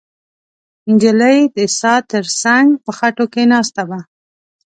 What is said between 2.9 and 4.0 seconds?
خټو کې ناسته وه.